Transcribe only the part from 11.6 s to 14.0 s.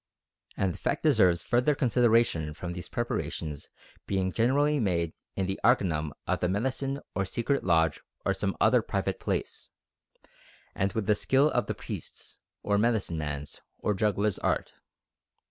the priest's, or medicine man's, or